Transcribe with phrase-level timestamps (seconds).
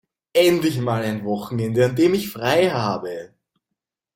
[0.33, 3.35] Endlich mal ein Wochenende, an dem ich frei habe!